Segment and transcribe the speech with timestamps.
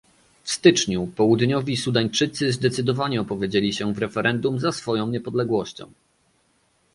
[0.43, 5.91] W styczniu Południowi Sudańczycy zdecydowanie opowiedzieli się w referendum za swoją niepodległością